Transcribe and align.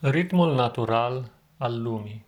Ritmul 0.00 0.54
natural 0.54 1.30
al 1.56 1.82
lumii 1.82 2.24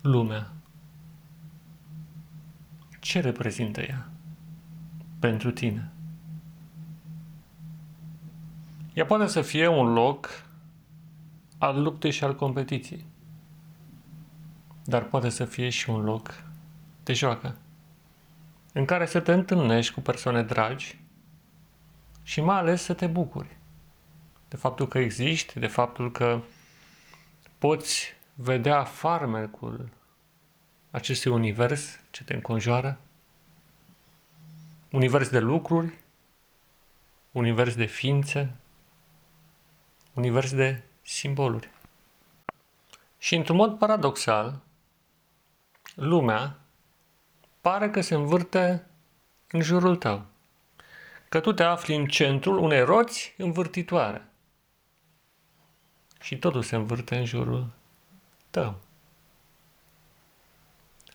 Lumea 0.00 0.52
Ce 2.98 3.20
reprezintă 3.20 3.80
ea 3.80 4.08
pentru 5.18 5.50
tine? 5.50 5.92
Ea 8.94 9.04
poate 9.04 9.26
să 9.26 9.42
fie 9.42 9.66
un 9.66 9.92
loc 9.92 10.44
al 11.58 11.82
luptei 11.82 12.10
și 12.10 12.24
al 12.24 12.34
competiției, 12.34 13.04
dar 14.84 15.04
poate 15.04 15.28
să 15.28 15.44
fie 15.44 15.68
și 15.68 15.90
un 15.90 16.00
loc 16.00 16.44
de 17.02 17.12
joacă, 17.12 17.56
în 18.72 18.84
care 18.84 19.06
să 19.06 19.20
te 19.20 19.32
întâlnești 19.32 19.94
cu 19.94 20.00
persoane 20.00 20.42
dragi 20.42 20.98
și 22.22 22.40
mai 22.40 22.56
ales 22.56 22.82
să 22.82 22.94
te 22.94 23.06
bucuri 23.06 23.58
de 24.50 24.56
faptul 24.56 24.88
că 24.88 24.98
existi, 24.98 25.58
de 25.58 25.66
faptul 25.66 26.10
că 26.10 26.40
poți 27.58 28.14
vedea 28.34 28.84
farmecul 28.84 29.88
acestui 30.90 31.30
univers 31.30 32.00
ce 32.10 32.24
te 32.24 32.34
înconjoară, 32.34 32.98
univers 34.90 35.28
de 35.28 35.38
lucruri, 35.38 35.98
univers 37.32 37.74
de 37.74 37.84
ființe, 37.84 38.56
univers 40.14 40.54
de 40.54 40.82
simboluri. 41.02 41.70
Și 43.18 43.36
într-un 43.36 43.56
mod 43.56 43.78
paradoxal, 43.78 44.60
lumea 45.94 46.58
pare 47.60 47.90
că 47.90 48.00
se 48.00 48.14
învârte 48.14 48.86
în 49.50 49.60
jurul 49.60 49.96
tău 49.96 50.26
că 51.30 51.40
tu 51.40 51.52
te 51.52 51.62
afli 51.62 51.94
în 51.94 52.06
centrul 52.06 52.58
unei 52.58 52.80
roți 52.84 53.34
învârtitoare. 53.36 54.26
Și 56.20 56.38
totul 56.38 56.62
se 56.62 56.76
învârte 56.76 57.16
în 57.16 57.24
jurul 57.24 57.70
tău. 58.50 58.80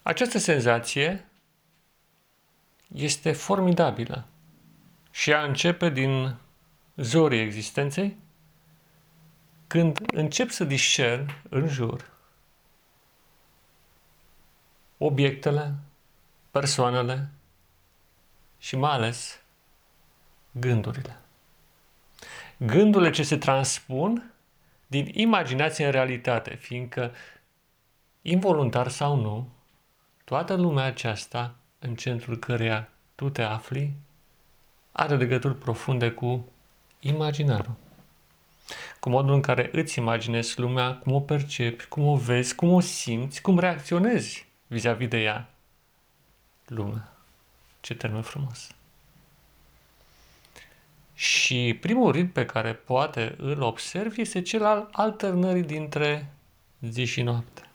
Această 0.02 0.38
senzație 0.38 1.28
este 2.88 3.32
formidabilă 3.32 4.26
și 5.12 5.30
ea 5.30 5.44
începe 5.44 5.90
din 5.90 6.36
zorii 6.96 7.42
existenței 7.42 8.18
când 9.68 10.00
încep 10.14 10.50
să 10.50 10.64
discern 10.64 11.30
în 11.50 11.68
jur 11.68 12.10
obiectele, 14.98 15.74
persoanele 16.52 17.30
și 18.58 18.76
mai 18.76 18.92
ales 18.92 19.40
gândurile. 20.60 21.20
Gândurile 22.58 23.10
ce 23.10 23.24
se 23.24 23.38
transpun 23.38 24.32
din 24.88 25.10
imaginație 25.14 25.86
în 25.86 25.92
realitate, 25.92 26.56
fiindcă, 26.56 27.12
involuntar 28.22 28.88
sau 28.88 29.16
nu, 29.16 29.50
toată 30.24 30.54
lumea 30.54 30.84
aceasta, 30.84 31.56
în 31.80 31.96
centrul 31.96 32.38
căreia 32.38 32.90
tu 33.16 33.30
te 33.30 33.42
afli, 33.42 33.94
are 34.92 35.16
legături 35.16 35.58
profunde 35.58 36.12
cu 36.12 36.52
imaginarul. 37.00 37.76
Cu 39.00 39.10
modul 39.10 39.34
în 39.34 39.42
care 39.42 39.70
îți 39.72 40.00
imaginezi 40.00 40.60
lumea, 40.60 40.96
cum 40.96 41.14
o 41.14 41.20
percepi, 41.20 41.86
cum 41.86 42.08
o 42.08 42.16
vezi, 42.16 42.56
cum 42.56 42.74
o 42.74 42.80
simți, 42.80 43.42
cum 43.42 43.60
reacționezi 43.60 44.48
vis-a-vis 44.68 45.08
de 45.08 45.22
ea. 45.22 45.50
Lumea. 46.66 47.14
Ce 47.82 47.96
termen 47.96 48.22
frumos. 48.22 48.76
Și 51.18 51.78
primul 51.82 52.12
ritm 52.12 52.32
pe 52.32 52.46
care 52.46 52.74
poate 52.74 53.36
îl 53.38 53.62
observi 53.62 54.22
este 54.22 54.42
cel 54.42 54.66
al 54.66 54.90
alternării 54.92 55.64
dintre 55.64 56.34
zi 56.82 57.06
și 57.06 57.22
noapte. 57.22 57.70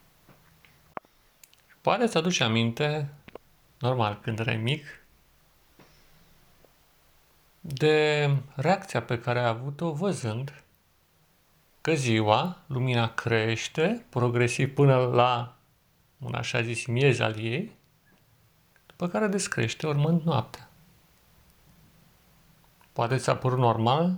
Poate 1.80 2.06
să 2.06 2.18
aduci 2.18 2.40
aminte, 2.40 3.08
normal, 3.78 4.18
când 4.22 4.38
erai 4.38 4.56
mic, 4.56 5.04
de 7.60 8.30
reacția 8.54 9.02
pe 9.02 9.18
care 9.18 9.38
ai 9.38 9.46
avut-o 9.46 9.92
văzând 9.92 10.62
că 11.80 11.94
ziua, 11.94 12.58
lumina 12.66 13.14
crește 13.14 14.04
progresiv 14.08 14.74
până 14.74 14.96
la 14.96 15.56
un 16.18 16.34
așa 16.34 16.62
zis 16.62 16.86
miez 16.86 17.18
al 17.18 17.38
ei, 17.38 17.72
după 18.86 19.08
care 19.08 19.26
descrește 19.26 19.86
urmând 19.86 20.22
noaptea. 20.22 20.69
Poate 23.00 23.16
ți-a 23.16 23.36
părut 23.36 23.58
normal, 23.58 24.16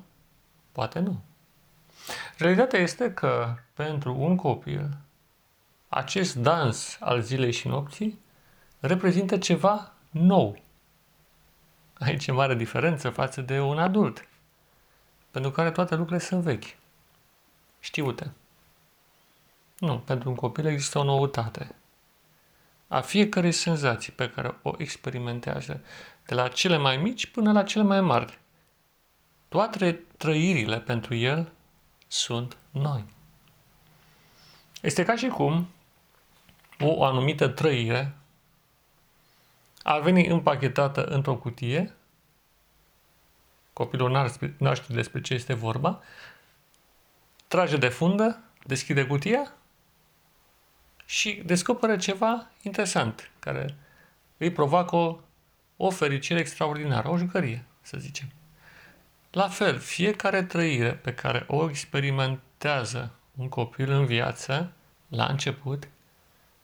poate 0.72 0.98
nu. 0.98 1.22
Realitatea 2.36 2.78
este 2.78 3.12
că 3.12 3.54
pentru 3.74 4.16
un 4.18 4.36
copil, 4.36 4.96
acest 5.88 6.34
dans 6.36 6.96
al 7.00 7.20
zilei 7.20 7.52
și 7.52 7.68
nopții 7.68 8.18
reprezintă 8.80 9.38
ceva 9.38 9.92
nou. 10.10 10.58
Aici 11.98 12.26
e 12.26 12.32
mare 12.32 12.54
diferență 12.54 13.10
față 13.10 13.40
de 13.40 13.60
un 13.60 13.78
adult, 13.78 14.28
pentru 15.30 15.50
care 15.50 15.70
toate 15.70 15.94
lucrurile 15.94 16.26
sunt 16.26 16.42
vechi, 16.42 16.76
știute. 17.80 18.32
Nu, 19.78 19.98
pentru 19.98 20.28
un 20.28 20.34
copil 20.34 20.66
există 20.66 20.98
o 20.98 21.04
noutate. 21.04 21.74
A 22.88 23.00
fiecare 23.00 23.50
senzații 23.50 24.12
pe 24.12 24.30
care 24.30 24.58
o 24.62 24.74
experimentează, 24.78 25.80
de 26.26 26.34
la 26.34 26.48
cele 26.48 26.76
mai 26.76 26.96
mici 26.96 27.26
până 27.26 27.52
la 27.52 27.62
cele 27.62 27.84
mai 27.84 28.00
mari, 28.00 28.40
toate 29.52 30.00
trăirile 30.16 30.80
pentru 30.80 31.14
el 31.14 31.52
sunt 32.08 32.56
noi. 32.70 33.04
Este 34.80 35.04
ca 35.04 35.16
și 35.16 35.26
cum 35.26 35.68
o 36.80 37.04
anumită 37.04 37.48
trăire 37.48 38.16
ar 39.82 40.00
veni 40.00 40.26
împachetată 40.26 41.04
într-o 41.04 41.36
cutie, 41.36 41.94
copilul 43.72 44.10
n-ar 44.58 44.76
ști 44.76 44.92
despre 44.92 45.20
ce 45.20 45.34
este 45.34 45.54
vorba, 45.54 46.00
trage 47.48 47.76
de 47.76 47.88
fundă, 47.88 48.42
deschide 48.66 49.06
cutia 49.06 49.52
și 51.04 51.42
descoperă 51.44 51.96
ceva 51.96 52.50
interesant, 52.62 53.30
care 53.38 53.76
îi 54.36 54.52
provoacă 54.52 54.96
o, 54.96 55.18
o 55.76 55.90
fericire 55.90 56.40
extraordinară, 56.40 57.08
o 57.08 57.16
jucărie, 57.16 57.64
să 57.80 57.98
zicem. 57.98 58.28
La 59.34 59.48
fel, 59.48 59.78
fiecare 59.78 60.42
trăire 60.42 60.92
pe 60.92 61.14
care 61.14 61.44
o 61.46 61.68
experimentează 61.68 63.12
un 63.36 63.48
copil 63.48 63.90
în 63.90 64.06
viață, 64.06 64.72
la 65.08 65.26
început, 65.26 65.88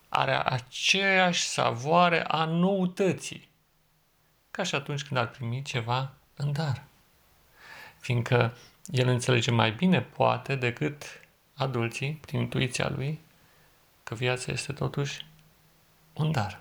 are 0.09 0.43
aceeași 0.45 1.43
savoare 1.43 2.25
a 2.25 2.45
noutății, 2.45 3.49
ca 4.51 4.62
și 4.62 4.75
atunci 4.75 5.05
când 5.05 5.21
ar 5.21 5.28
primi 5.28 5.62
ceva 5.62 6.12
în 6.37 6.53
dar. 6.53 6.84
Fiindcă 7.99 8.57
el 8.87 9.09
înțelege 9.09 9.51
mai 9.51 9.73
bine, 9.73 10.01
poate, 10.01 10.55
decât 10.55 11.05
adulții, 11.55 12.15
prin 12.15 12.41
intuiția 12.41 12.89
lui, 12.89 13.21
că 14.03 14.15
viața 14.15 14.53
este 14.53 14.73
totuși 14.73 15.27
un 16.12 16.33
dar, 16.33 16.61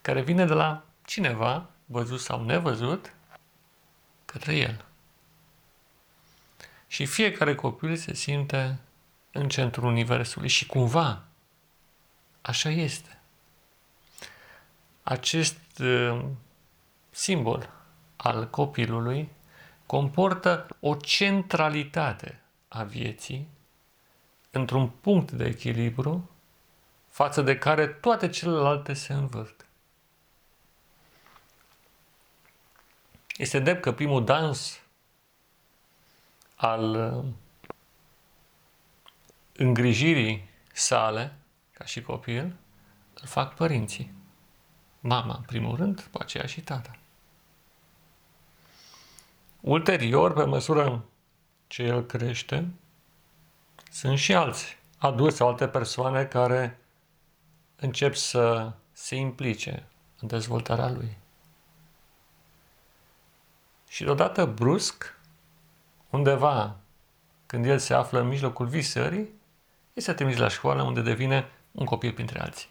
care 0.00 0.22
vine 0.22 0.44
de 0.44 0.54
la 0.54 0.84
cineva, 1.04 1.66
văzut 1.86 2.20
sau 2.20 2.44
nevăzut, 2.44 3.14
către 4.24 4.56
el. 4.56 4.84
Și 6.90 7.06
fiecare 7.06 7.54
copil 7.54 7.96
se 7.96 8.14
simte 8.14 8.78
în 9.32 9.48
centrul 9.48 9.84
Universului 9.84 10.48
și 10.48 10.66
cumva 10.66 11.22
așa 12.42 12.68
este. 12.68 13.18
Acest 15.02 15.78
uh, 15.78 16.24
simbol 17.10 17.70
al 18.16 18.50
copilului 18.50 19.28
comportă 19.86 20.66
o 20.80 20.94
centralitate 20.94 22.40
a 22.68 22.82
vieții 22.82 23.48
într-un 24.50 24.88
punct 24.88 25.30
de 25.30 25.44
echilibru 25.44 26.30
față 27.08 27.42
de 27.42 27.58
care 27.58 27.86
toate 27.86 28.28
celelalte 28.28 28.92
se 28.92 29.12
învârt. 29.12 29.66
Este 33.36 33.58
drept 33.58 33.82
că 33.82 33.92
primul 33.92 34.24
dans 34.24 34.79
al 36.60 36.94
uh, 36.94 37.24
îngrijirii 39.52 40.48
sale, 40.72 41.36
ca 41.72 41.84
și 41.84 42.02
copil, 42.02 42.56
îl 43.20 43.26
fac 43.26 43.54
părinții. 43.54 44.12
Mama, 45.00 45.34
în 45.34 45.42
primul 45.42 45.76
rând, 45.76 46.02
după 46.02 46.18
aceea 46.22 46.46
și 46.46 46.60
tata. 46.60 46.96
Ulterior, 49.60 50.32
pe 50.32 50.44
măsură 50.44 51.04
ce 51.66 51.82
el 51.82 52.02
crește, 52.02 52.70
sunt 53.90 54.18
și 54.18 54.34
alți 54.34 54.78
adulți 54.98 55.36
sau 55.36 55.48
alte 55.48 55.68
persoane 55.68 56.24
care 56.24 56.78
încep 57.76 58.14
să 58.14 58.72
se 58.92 59.14
implice 59.14 59.86
în 60.20 60.28
dezvoltarea 60.28 60.90
lui. 60.90 61.16
Și 63.88 64.04
deodată, 64.04 64.46
brusc, 64.46 65.19
undeva, 66.10 66.76
când 67.46 67.66
el 67.66 67.78
se 67.78 67.94
află 67.94 68.20
în 68.20 68.28
mijlocul 68.28 68.66
visării, 68.66 69.28
este 69.92 70.12
trimis 70.12 70.36
la 70.36 70.48
școală 70.48 70.82
unde 70.82 71.00
devine 71.00 71.50
un 71.72 71.84
copil 71.84 72.12
printre 72.12 72.40
alții. 72.40 72.68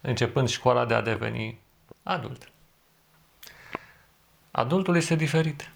Începând 0.00 0.48
școala 0.48 0.84
de 0.84 0.94
a 0.94 1.00
deveni 1.00 1.58
adult. 2.02 2.48
Adultul 4.50 4.96
este 4.96 5.14
diferit. 5.14 5.70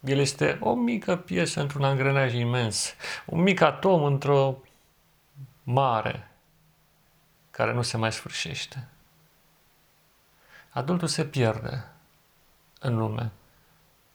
El 0.00 0.18
este 0.18 0.58
o 0.60 0.74
mică 0.74 1.16
piesă 1.16 1.60
într-un 1.60 1.84
angrenaj 1.84 2.34
imens, 2.34 2.94
un 3.26 3.40
mic 3.40 3.60
atom 3.60 4.04
într-o 4.04 4.58
mare 5.62 6.30
care 7.50 7.72
nu 7.72 7.82
se 7.82 7.96
mai 7.96 8.12
sfârșește. 8.12 8.88
Adultul 10.70 11.08
se 11.08 11.24
pierde 11.24 11.84
în 12.80 12.96
lume. 12.96 13.32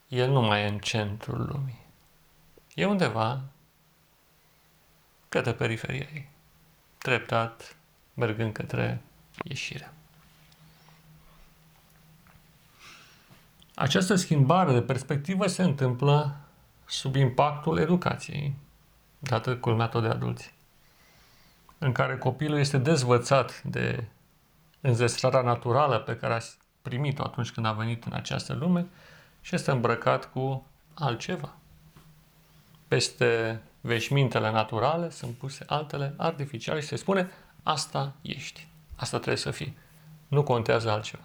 El 0.08 0.30
nu 0.32 0.42
mai 0.42 0.64
e 0.64 0.68
în 0.68 0.80
centrul 0.80 1.46
lumii. 1.52 1.86
E 2.74 2.86
undeva 2.86 3.42
către 5.30 5.54
periferia 5.54 6.08
ei, 6.14 6.30
treptat, 6.98 7.76
mergând 8.14 8.54
către 8.54 9.02
ieșire. 9.44 9.92
Această 13.76 14.16
schimbare 14.16 14.74
de 14.74 14.82
perspectivă 14.82 15.48
se 15.48 15.64
întâmplă 15.64 16.38
sub 16.86 17.16
impactul 17.16 17.78
educației, 17.78 18.56
dată 19.20 19.58
culmea 19.58 19.88
tot 19.88 20.02
de 20.02 20.08
adulți, 20.08 20.54
în 21.78 21.92
care 21.92 22.18
copilul 22.18 22.60
este 22.60 22.78
dezvățat 22.78 23.62
de 23.64 24.08
înzestrarea 24.82 25.42
naturală 25.42 26.00
pe 26.00 26.18
care 26.18 26.34
a 26.34 26.40
primit-o 26.82 27.24
atunci 27.24 27.52
când 27.52 27.66
a 27.66 27.72
venit 27.72 28.04
în 28.04 28.14
această 28.14 28.54
lume 28.54 28.88
și 29.48 29.56
este 29.56 29.72
îmbrăcat 29.72 30.32
cu 30.32 30.66
altceva. 30.94 31.56
Peste 32.88 33.62
veșmintele 33.82 34.52
naturale 34.52 35.10
sunt 35.10 35.36
puse 35.36 35.64
altele 35.68 36.14
artificiale 36.18 36.80
și 36.80 36.88
se 36.88 36.96
spune 36.96 37.30
asta 37.64 38.14
ești, 38.22 38.68
asta 38.96 39.18
trebuie 39.18 39.38
să 39.38 39.52
fii, 39.52 39.78
nu 40.28 40.44
contează 40.44 40.92
altceva. 40.92 41.24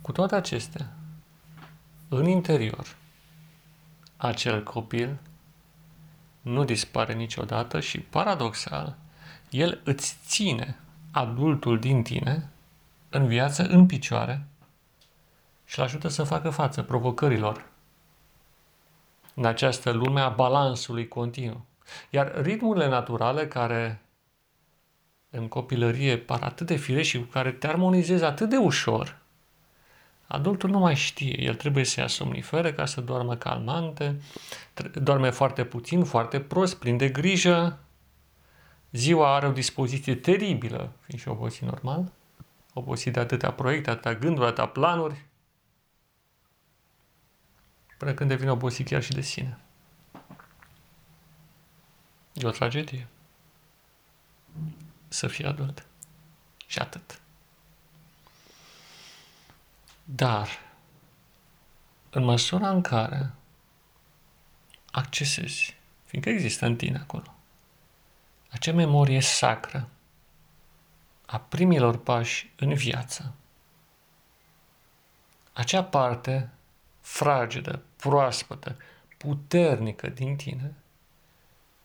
Cu 0.00 0.12
toate 0.12 0.34
acestea, 0.34 0.92
în 2.08 2.26
interior, 2.26 2.96
acel 4.16 4.62
copil 4.62 5.18
nu 6.40 6.64
dispare 6.64 7.14
niciodată 7.14 7.80
și, 7.80 8.00
paradoxal, 8.00 8.96
el 9.50 9.80
îți 9.84 10.18
ține 10.26 10.78
adultul 11.10 11.78
din 11.78 12.02
tine 12.02 12.50
în 13.08 13.26
viață, 13.26 13.62
în 13.62 13.86
picioare 13.86 14.46
și 15.68 15.78
îl 15.78 15.84
ajută 15.84 16.08
să 16.08 16.22
facă 16.22 16.50
față 16.50 16.82
provocărilor. 16.82 17.64
În 19.34 19.44
această 19.44 19.90
lume 19.90 20.20
a 20.20 20.28
balansului 20.28 21.08
continuu. 21.08 21.64
Iar 22.10 22.42
ritmurile 22.42 22.88
naturale 22.88 23.48
care 23.48 24.02
în 25.30 25.48
copilărie 25.48 26.18
par 26.18 26.42
atât 26.42 26.66
de 26.66 26.76
fire 26.76 27.02
și 27.02 27.18
cu 27.18 27.24
care 27.24 27.52
te 27.52 27.66
armonizezi 27.66 28.24
atât 28.24 28.48
de 28.48 28.56
ușor, 28.56 29.18
Adultul 30.28 30.70
nu 30.70 30.78
mai 30.78 30.94
știe, 30.94 31.42
el 31.42 31.54
trebuie 31.54 31.84
să 31.84 32.00
ia 32.00 32.06
somnifere 32.06 32.72
ca 32.72 32.84
să 32.84 33.00
doarmă 33.00 33.36
calmante, 33.36 34.20
doarme 34.94 35.30
foarte 35.30 35.64
puțin, 35.64 36.04
foarte 36.04 36.40
prost, 36.40 36.76
prinde 36.76 37.08
grijă, 37.08 37.78
ziua 38.92 39.34
are 39.34 39.46
o 39.46 39.52
dispoziție 39.52 40.14
teribilă, 40.14 40.92
fiind 41.00 41.22
și 41.22 41.28
obosit 41.28 41.62
normal, 41.62 42.12
obosit 42.72 43.12
de 43.12 43.20
atâtea 43.20 43.52
proiecte, 43.52 43.90
atâtea 43.90 44.14
gânduri, 44.14 44.46
atâtea 44.46 44.66
planuri, 44.66 45.27
până 47.98 48.14
când 48.14 48.28
devine 48.28 48.50
obosit 48.50 48.86
chiar 48.86 49.02
și 49.02 49.12
de 49.12 49.20
sine. 49.20 49.58
E 52.32 52.46
o 52.46 52.50
tragedie. 52.50 53.06
Să 55.08 55.26
fii 55.26 55.44
adult. 55.44 55.86
Și 56.66 56.78
atât. 56.78 57.20
Dar, 60.04 60.48
în 62.10 62.24
măsura 62.24 62.70
în 62.70 62.80
care 62.80 63.30
accesezi, 64.90 65.76
fiindcă 66.04 66.30
există 66.30 66.66
în 66.66 66.76
tine 66.76 66.98
acolo, 66.98 67.34
acea 68.50 68.72
memorie 68.72 69.20
sacră 69.20 69.88
a 71.26 71.38
primilor 71.38 71.98
pași 71.98 72.50
în 72.56 72.74
viață, 72.74 73.34
acea 75.52 75.84
parte 75.84 76.50
fragedă, 77.00 77.82
proaspătă, 78.00 78.76
puternică 79.16 80.08
din 80.08 80.36
tine, 80.36 80.74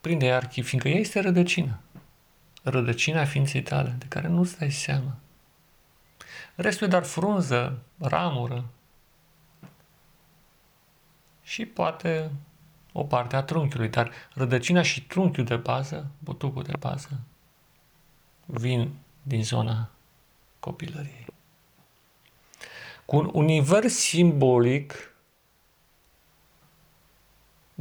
prinde 0.01 0.31
archiv, 0.31 0.67
fiindcă 0.67 0.89
ea 0.89 0.99
este 0.99 1.19
rădăcina. 1.19 1.79
Rădăcina 2.63 3.25
ființei 3.25 3.61
tale, 3.61 3.95
de 3.99 4.05
care 4.05 4.27
nu-ți 4.27 4.57
dai 4.57 4.71
seama. 4.71 5.15
Restul 6.55 6.87
e 6.87 6.89
doar 6.89 7.03
frunză, 7.03 7.81
ramură 7.97 8.65
și 11.43 11.65
poate 11.65 12.31
o 12.91 13.03
parte 13.03 13.35
a 13.35 13.43
trunchiului, 13.43 13.89
dar 13.89 14.11
rădăcina 14.33 14.81
și 14.81 15.03
trunchiul 15.03 15.43
de 15.43 15.55
bază, 15.55 16.11
butucul 16.19 16.63
de 16.63 16.73
bază, 16.79 17.19
vin 18.45 18.93
din 19.21 19.43
zona 19.43 19.89
copilăriei. 20.59 21.25
Cu 23.05 23.15
un 23.15 23.29
univers 23.33 23.93
simbolic 23.93 25.12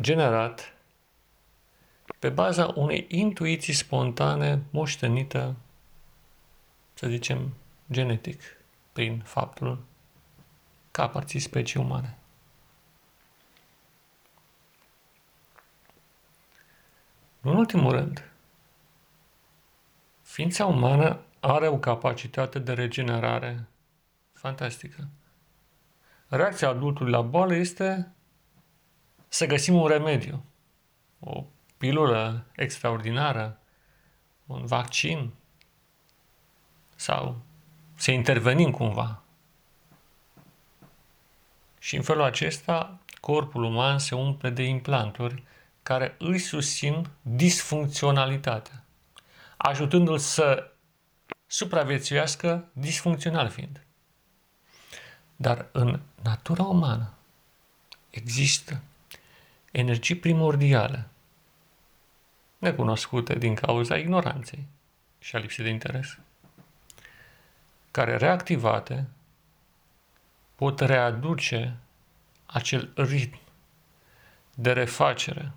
generat 0.00 0.74
pe 2.18 2.28
baza 2.28 2.72
unei 2.74 3.06
intuiții 3.08 3.72
spontane 3.72 4.62
moștenită, 4.70 5.54
să 6.94 7.08
zicem, 7.08 7.52
genetic 7.90 8.42
prin 8.92 9.20
faptul 9.24 9.84
că 10.90 11.02
aparții 11.02 11.40
specii 11.40 11.80
umane. 11.80 12.16
În 17.40 17.56
ultimul 17.56 17.90
rând, 17.90 18.30
ființa 20.22 20.66
umană 20.66 21.20
are 21.40 21.68
o 21.68 21.78
capacitate 21.78 22.58
de 22.58 22.72
regenerare 22.72 23.64
fantastică. 24.32 25.08
Reacția 26.28 26.68
adultului 26.68 27.12
la 27.12 27.20
boală 27.20 27.54
este 27.54 28.12
să 29.32 29.46
găsim 29.46 29.74
un 29.74 29.86
remediu, 29.86 30.44
o 31.20 31.44
pilulă 31.78 32.44
extraordinară, 32.56 33.58
un 34.46 34.66
vaccin 34.66 35.32
sau 36.96 37.40
să 37.94 38.10
intervenim 38.10 38.70
cumva. 38.70 39.22
Și 41.78 41.96
în 41.96 42.02
felul 42.02 42.22
acesta, 42.22 42.98
corpul 43.20 43.62
uman 43.62 43.98
se 43.98 44.14
umple 44.14 44.50
de 44.50 44.62
implanturi 44.62 45.42
care 45.82 46.14
îi 46.18 46.38
susțin 46.38 47.08
disfuncționalitatea, 47.22 48.84
ajutându-l 49.56 50.18
să 50.18 50.72
supraviețuiască 51.46 52.68
disfuncțional 52.72 53.48
fiind. 53.48 53.86
Dar 55.36 55.66
în 55.72 56.00
natura 56.22 56.64
umană 56.64 57.12
există 58.10 58.82
energii 59.72 60.16
primordiale, 60.16 61.08
necunoscute 62.58 63.38
din 63.38 63.54
cauza 63.54 63.96
ignoranței 63.96 64.66
și 65.18 65.36
a 65.36 65.38
lipsei 65.38 65.64
de 65.64 65.70
interes 65.70 66.18
care 67.90 68.16
reactivate 68.16 69.08
pot 70.54 70.80
readuce 70.80 71.76
acel 72.46 72.92
ritm 72.94 73.38
de 74.54 74.72
refacere 74.72 75.52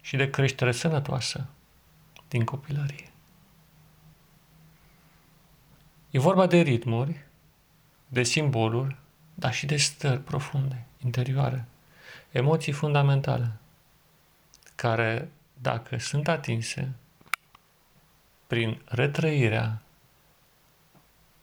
și 0.00 0.16
de 0.16 0.30
creștere 0.30 0.72
sănătoasă 0.72 1.46
din 2.28 2.44
copilărie. 2.44 3.10
E 6.10 6.18
vorba 6.18 6.46
de 6.46 6.60
ritmuri, 6.60 7.24
de 8.08 8.22
simboluri, 8.22 8.96
dar 9.34 9.52
și 9.52 9.66
de 9.66 9.76
stări 9.76 10.20
profunde, 10.20 10.86
interioare, 11.04 11.66
emoții 12.30 12.72
fundamentale, 12.72 13.52
care, 14.74 15.30
dacă 15.60 15.98
sunt 15.98 16.28
atinse 16.28 16.94
prin 18.46 18.82
retrăirea 18.84 19.82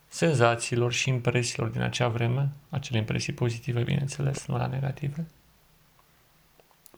senzațiilor 0.08 0.94
și 0.94 1.10
impresiilor 1.10 1.70
din 1.70 1.82
acea 1.82 2.08
vreme, 2.08 2.52
acele 2.70 2.98
impresii 2.98 3.34
pozitive, 3.34 3.84
bineînțeles, 3.84 4.46
nu 4.46 4.58
la 4.58 4.68
negative, 4.68 5.28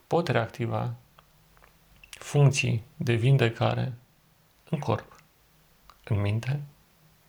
pot 0.08 0.28
reactiva 0.28 0.94
funcții 2.10 2.84
de 2.98 3.14
vindecare 3.14 3.94
în 4.70 4.80
corp, 4.80 5.16
în 6.04 6.22
minte 6.22 6.62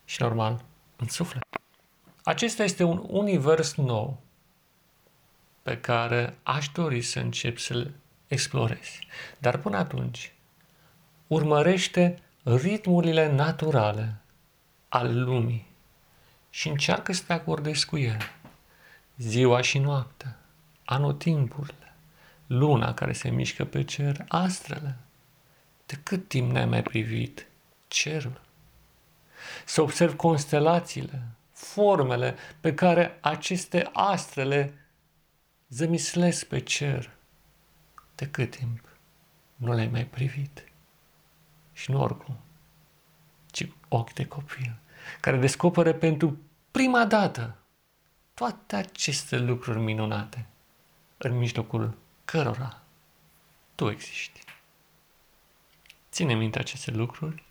și, 0.05 0.21
normal, 0.21 0.63
în 0.95 1.07
suflet. 1.07 1.43
Acesta 2.23 2.63
este 2.63 2.83
un 2.83 3.03
univers 3.07 3.75
nou 3.75 4.21
pe 5.67 5.79
care 5.79 6.37
aș 6.43 6.69
dori 6.69 7.01
să 7.01 7.19
încep 7.19 7.57
să-l 7.57 7.91
explorezi. 8.27 9.07
Dar 9.37 9.57
până 9.57 9.77
atunci, 9.77 10.33
urmărește 11.27 12.19
ritmurile 12.43 13.31
naturale 13.31 14.15
al 14.89 15.23
lumii 15.23 15.67
și 16.49 16.67
încearcă 16.67 17.13
să 17.13 17.23
te 17.27 17.33
acordezi 17.33 17.85
cu 17.85 17.97
el. 17.97 18.17
Ziua 19.17 19.61
și 19.61 19.79
noaptea, 19.79 20.39
anotimpurile, 20.85 21.95
luna 22.45 22.93
care 22.93 23.13
se 23.13 23.29
mișcă 23.29 23.65
pe 23.65 23.83
cer, 23.83 24.25
astrele. 24.27 24.97
De 25.85 25.99
cât 26.03 26.27
timp 26.27 26.51
n-ai 26.51 26.65
mai 26.65 26.81
privit 26.81 27.47
cerul? 27.87 28.41
Să 29.65 29.81
observi 29.81 30.15
constelațiile, 30.15 31.21
formele 31.51 32.35
pe 32.59 32.73
care 32.73 33.17
aceste 33.21 33.89
astrele 33.93 34.73
zămislesc 35.69 36.45
pe 36.45 36.59
cer. 36.59 37.15
De 38.15 38.29
cât 38.29 38.55
timp 38.55 38.87
nu 39.55 39.73
le-ai 39.73 39.87
mai 39.87 40.05
privit? 40.05 40.71
Și 41.73 41.91
nu 41.91 42.01
oricum, 42.01 42.37
ci 43.45 43.67
ochi 43.87 44.13
de 44.13 44.25
copil, 44.25 44.79
care 45.21 45.37
descoperă 45.37 45.93
pentru 45.93 46.37
prima 46.71 47.05
dată 47.05 47.57
toate 48.33 48.75
aceste 48.75 49.37
lucruri 49.37 49.79
minunate 49.79 50.47
în 51.17 51.37
mijlocul 51.37 51.97
cărora 52.25 52.81
tu 53.75 53.89
existi. 53.89 54.41
Ține 56.11 56.33
minte 56.33 56.59
aceste 56.59 56.91
lucruri 56.91 57.43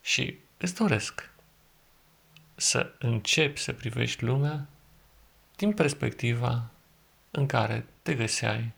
și 0.00 0.38
îți 0.56 0.74
doresc 0.74 1.30
să 2.54 2.94
începi 2.98 3.60
să 3.60 3.72
privești 3.72 4.24
lumea 4.24 4.68
din 5.56 5.72
perspectiva 5.72 6.70
în 7.30 7.46
care 7.46 7.86
te 8.02 8.14
găseai 8.14 8.72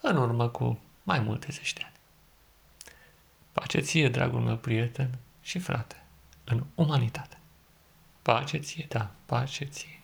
în 0.00 0.16
urmă 0.16 0.48
cu 0.48 0.80
mai 1.02 1.18
multe 1.18 1.46
zeci 1.50 1.72
de 1.72 1.80
ani. 1.84 1.94
Pace 3.52 3.80
ție, 3.80 4.08
dragul 4.08 4.40
meu 4.40 4.56
prieten 4.56 5.18
și 5.42 5.58
frate, 5.58 6.02
în 6.44 6.64
umanitate. 6.74 7.38
Pace 8.22 8.58
ție, 8.58 8.86
da, 8.88 9.10
pace 9.26 9.64
ție. 9.64 9.98